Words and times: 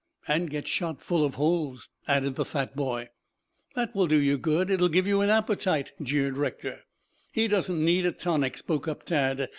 "And 0.27 0.49
get 0.49 0.67
shot 0.67 0.99
full 1.03 1.23
of 1.23 1.35
holes," 1.35 1.89
added 2.07 2.33
the 2.35 2.43
fat 2.43 2.75
boy. 2.75 3.09
"That 3.75 3.93
will 3.93 4.07
do 4.07 4.19
you 4.19 4.39
good. 4.39 4.71
It 4.71 4.79
will 4.81 4.89
give 4.89 5.05
you 5.05 5.21
an 5.21 5.29
appetite," 5.29 5.91
jeered 6.01 6.37
Rector. 6.39 6.79
"He 7.31 7.47
doesn't 7.47 7.85
need 7.85 8.07
a 8.07 8.11
tonic," 8.11 8.57
spoke 8.57 8.87
up 8.87 9.03
Tad. 9.03 9.49